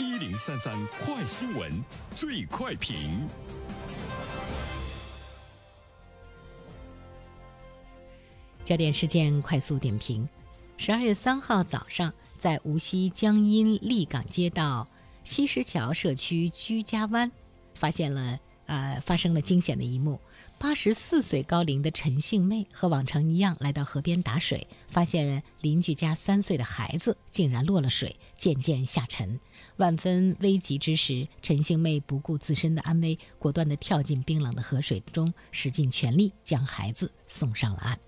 [0.00, 0.72] 一零三三
[1.04, 1.72] 快新闻，
[2.14, 3.28] 最快评。
[8.64, 10.28] 焦点事件快速点评：
[10.76, 14.86] 十二月三号早上，在无锡江阴立港街道
[15.24, 17.32] 西石桥社区居家湾，
[17.74, 20.20] 发现了呃发生了惊险的一幕。
[20.60, 29.40] 八十四岁高龄的陈杏妹和往常一样来到河边打水，发现邻居家三岁的孩子竟然落了水，渐渐下沉。
[29.78, 37.98] 万分危急之时，陈杏妹不顾自身的安危，果断地跳进冰冷的河水中，使尽全力将孩子送上了岸。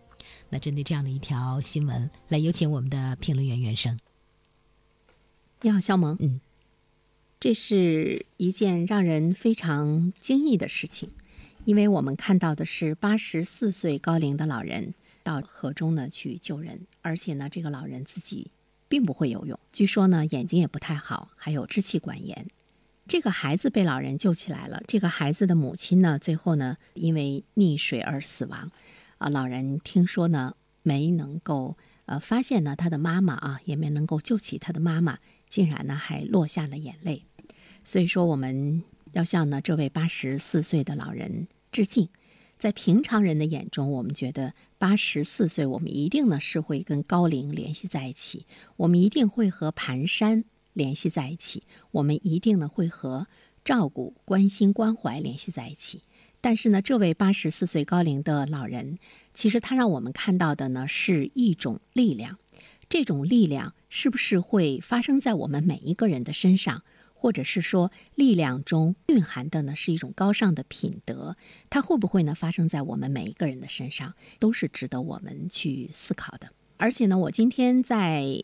[0.49, 3.99] 那针对这样的一条新闻，来有请我们的评论员袁生。
[5.63, 6.17] 你好，肖萌。
[6.19, 6.41] 嗯，
[7.39, 11.11] 这是一件让人非常惊异的事情。
[11.67, 18.51] 因为我们看到的是八十四岁高龄的老人到河中呢去救人，而且呢，这个老人自己
[18.91, 22.47] 并不会游泳，据说呢眼睛也不太好，还有支气管炎。
[23.09, 28.71] 这个孩子被老人救起来了，这个孩子的母亲呢最后呢因为溺水而死亡。
[29.17, 37.23] 啊，老人听说呢没能够呃发现呢他的妈妈啊，也没能够救起他的妈妈，竟然呢还落下了眼泪。
[37.83, 38.83] 所以说我们。
[39.13, 42.09] 要向呢这位八十四岁的老人致敬。
[42.61, 48.47] 在平常人的眼中，我们觉得八十四岁，我们一定呢是会跟高龄联系在一起，
[48.79, 53.27] 我们一定会和蹒跚联系在一起，我们一定呢会和
[53.63, 56.01] 照顾、关心、关怀联系在一起。
[56.41, 58.99] 但是呢，这位八十四岁高龄的老人，
[59.35, 62.39] 其实他让我们看到的呢是一种力量。
[62.89, 66.83] 这种力量是不是会发生在我们每一个人的身上？
[67.21, 71.37] 或者是说，力量中蕴含的呢是一种高尚的品德，
[71.69, 76.49] 它会不会呢发生在我们每一个人的身上，都是值得我们去思考的。
[76.79, 78.43] 而且呢，我今天在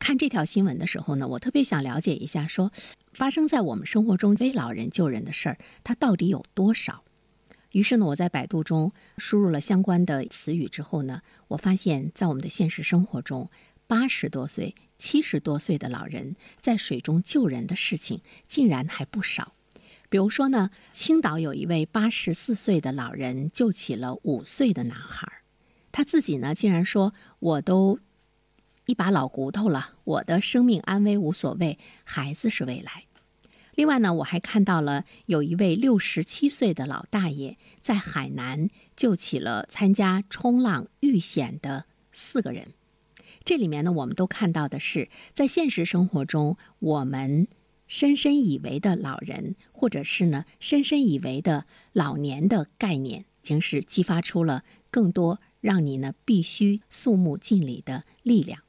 [0.00, 2.72] 看这条新闻的时候呢，我特别想了解一下，说
[3.12, 7.04] 发生在我们生活中危老人救人的事儿，它到底有多少？
[7.70, 13.48] 于是呢，我在百度中输入了相关的词语之后呢，我发现，在我们的现实生活中，
[13.88, 14.76] 八十多岁。
[15.00, 19.52] 七十多岁的老人在水中救人的事情竟然还不少，
[20.08, 25.40] 比如说呢，青岛有一位八十四岁的老人救起了五岁的男孩，
[25.92, 28.00] 他自己呢竟然说：“我都
[28.86, 33.04] 一把老骨头了，我的生命安危无所谓，孩子是未来。”
[33.76, 42.72] 另外呢，我还看到了有一位六十七岁的老大爷在海南救起了参加冲浪遇险的四个人。
[43.48, 47.48] 这里面呢，我们都看到的是，在现实生活中，我们
[47.86, 51.64] 深深以为的老人，或者是呢，深深以为的
[51.94, 58.60] 老年的概念，竟是激发出了更多让你呢必须肃穆敬礼的力量。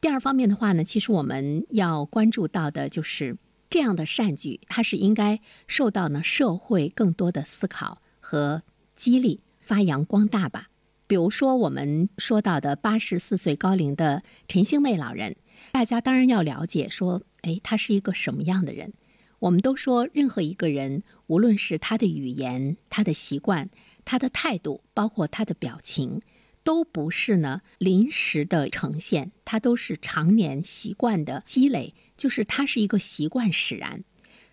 [0.00, 3.36] 第二方面的话呢，其实我们要关注到的就是
[3.68, 8.62] 这样的善举，它是应该受到呢社会更多的思考和
[8.94, 10.68] 激励，发扬光大吧。
[11.06, 15.36] 比如说，我们说到的八十四岁高龄的陈星妹老人，
[15.70, 18.94] 大家当然要了解，说，哎，他是一个什么样的人？
[19.40, 23.68] 我们都说，任何一个人，无论是他的语言、他的习惯、
[24.06, 26.22] 他的态度，包括他的表情，
[26.62, 34.02] 都不是呢临时的呈现，他都是常年习惯的积累，就是他是一个习惯使然。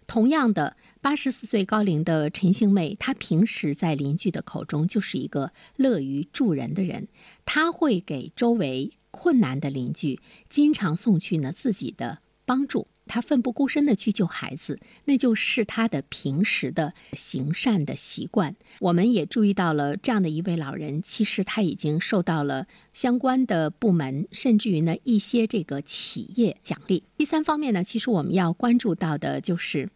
[0.06, 0.76] 同样的。
[1.02, 7.08] 八十四岁高龄的陈杏妹，她平时在邻居的口中就是一个乐于助人的人。
[7.44, 18.56] 她会给周围困难的邻居经常送去呢自己的帮助，她奋不顾身的去救孩子，那就是她的平时的行善的习惯。
[18.80, 27.04] 我们也注意到了这样的一位老人，其实他已经受到了相关的部门，甚至于呢一些这个企业奖励。
[27.18, 29.90] 第三方面呢，其实我们要关注到的就是。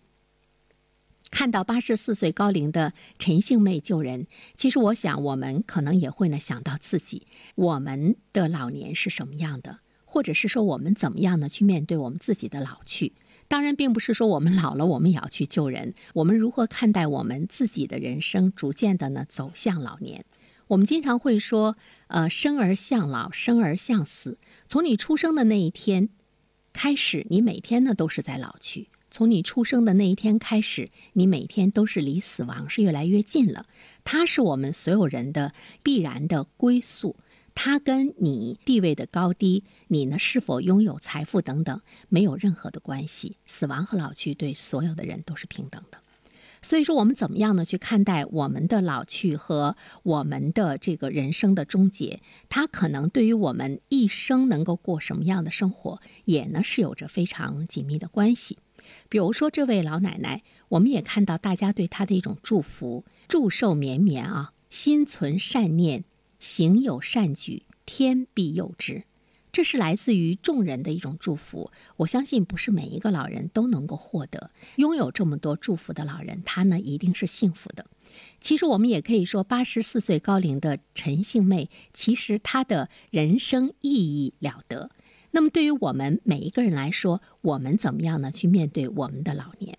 [1.31, 13.13] 看到八十四岁高龄的陈杏妹救人，其实我想我们可能也会呢想到自己，我们的老年是什么样的，或者是说我们怎么样呢去面对我们自己的老去。
[13.47, 15.93] 当然，并不是说我们老了我们也要去救人。
[16.13, 20.25] 我们如何看待我们自己的人生，逐渐的呢走向老年？
[20.67, 21.77] 我们经常会说，
[22.07, 24.39] 呃，生而向老，生而向死。
[24.67, 26.09] 从你出生的那一天
[26.73, 28.87] 开始，你每天呢都是在老去。
[29.15, 33.65] 从你出生的那一天开始，你每天都是离死亡是越来越近了。
[34.03, 37.15] 它是我们所有人的必然的归宿，
[37.53, 41.79] 它跟你地位的高低、你呢是否拥有财富等等
[42.09, 43.37] 没有任何的关系。
[43.45, 45.97] 死亡和老去对所有的人都是平等的。
[46.61, 52.19] 所以说，我们怎么样呢去看待我们的老去和我们的这个人生的终结？
[52.49, 58.57] 它可能对于我们一生能够过什么样的生活，也呢是有着非常紧密的关系。
[59.09, 66.03] 比如说这位老奶奶，我们也看到大家对她的一种祝福：祝寿绵绵啊，心存善念，
[66.39, 69.03] 行有善举，天必佑之。
[69.51, 71.71] 这是来自于众人的一种祝福。
[71.95, 77.85] 我相信不是每一个老人都能够获得拥有这么多祝福的老人，他呢一定是幸福的。
[78.41, 84.91] 其实我们也可以说，八十四岁高龄的陈杏妹，其实她的人生意义了得。
[85.35, 88.31] 那么对于我们每一个人来说，我们怎么样呢？
[88.31, 89.77] 去面对我们的老年？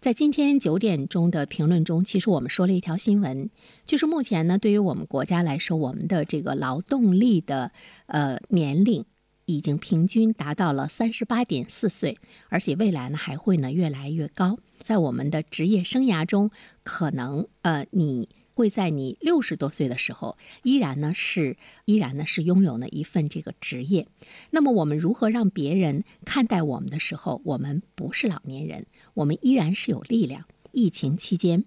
[0.00, 3.48] 在今天九点钟的评论中，其实我们说了一条新闻，
[3.84, 7.70] 就是目前呢，对于我们国家来说，我们的这个劳动力的
[8.06, 9.04] 呃年龄。
[9.48, 12.18] 已经平均达到了三十八点四岁，
[12.48, 14.58] 而且未来呢还会呢越来越高。
[14.80, 16.50] 在我们的职业生涯中，
[16.82, 24.08] 可能呃你会在你六十多岁的时候，依然呢是依然呢是拥有呢一份这个职业。
[24.50, 30.46] 那么我们如何让别人看待我们的时候，我们不是老年人，我们依然是有力量。
[30.72, 31.64] 疫情期间。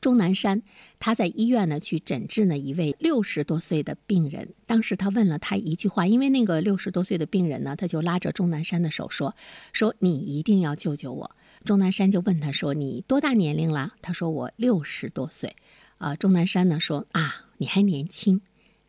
[0.00, 0.62] 钟南山，
[1.00, 4.50] 他在医院呢去诊治呢一位六十多岁的病人。
[4.64, 9.34] 当时他问了他一句话，因为那个六十多岁的病人呢，他就拉着钟南山的手说
[9.72, 11.32] ：“说你一定要救救我。”
[11.66, 15.54] 钟南山就问他说：“你多大年龄了？”他说：“我六十多岁。”
[15.98, 18.40] 啊，钟南山呢说：“啊，你还年轻。”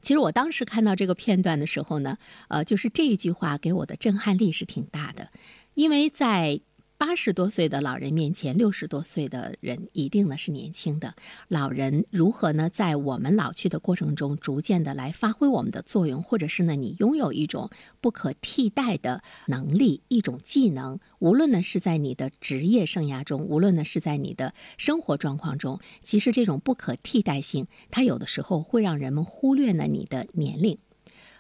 [0.02, 5.30] 其实我当时看到这个片段的时候呢，呃，就是这一句话给我的震撼力是挺大的，
[5.74, 6.62] 因为在。
[7.00, 11.14] 八十多岁的老人面前，六十多岁的人一定呢是年轻的。
[11.48, 17.70] 老人如何呢，在我们老去的过程中，逐渐的来发挥我们的作用，或者是呢，你拥有一种
[18.02, 30.80] 不可替代的能力，一种技能，无论呢是在你的职业生涯中，无论呢是在你的生活状况中，其实这种不可替代性，它有的时候会让人们忽略了你的年龄。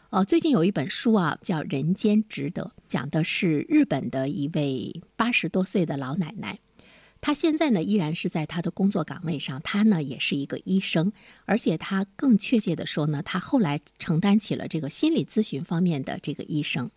[0.09, 6.59] 呃，最近有一本书啊，叫《人间值得》，讲的是日本的一位八十多岁的老奶奶。
[7.19, 11.11] 她现在呢依然是在她的工作岗位上，她呢也是一个医生，
[11.43, 16.89] 而且她更确切的说呢，她后来承担起了这个心理咨询方面的这个医生。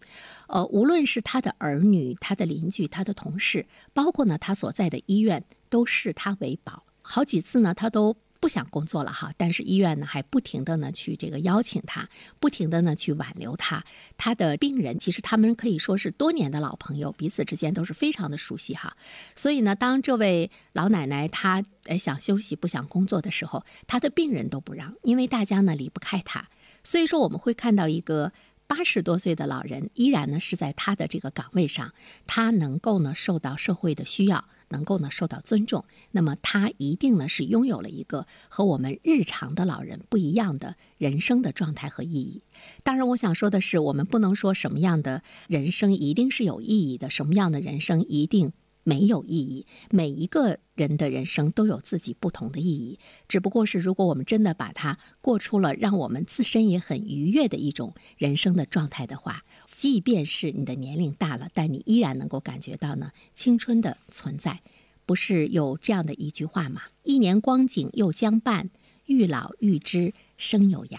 [0.47, 6.85] 呃，无论是她的儿女、她的邻居、她的同事，包括呢她所在的医院，都视她为宝。
[7.03, 8.17] 好几次呢，她都。
[8.41, 12.09] 不想工作了哈，但是医院呢还不停的呢去这个邀请他，
[12.41, 13.85] 不停的呢去挽留他。
[14.17, 18.97] 他的病人其实他们可以说是多年的老朋友，彼此之间都是非常的熟悉哈。
[19.37, 26.49] 所以呢，当这位老奶奶她呃想休息不想工作的时候，她的病人都不让，因为大家呢离不开她。
[26.83, 28.33] 所以说我们会看到一个
[28.67, 31.93] 八十多岁的老人，依然呢是在他的这个岗位上，
[32.27, 34.47] 他能够呢受到社会的需要。
[34.71, 42.43] 能够呢受到尊重，那么他一定呢是拥有了一个和我们日常的老人不一样的人生的状态和意义。
[42.83, 48.53] 当然，我想说的是，我们不能说什么样的人生一定是有意义的，什么样的人生一定
[48.91, 49.67] 没有意义。
[49.91, 52.99] 每一个人的人生都有自己不同的意义，
[53.29, 59.45] 只不过是如果我们真的把它过出了让我们自身也很愉悦的一种人生的状态的话。
[59.81, 64.61] 即便是你的年龄大了，但你依然能够感觉到呢青春的存在。
[65.07, 66.83] 不是有这样的一句话吗？
[67.03, 68.71] 一年光景又将半，
[69.07, 70.99] 欲老欲知生有涯。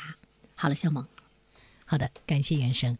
[0.56, 1.06] 好了，小萌，
[1.86, 2.98] 好的，感谢原生。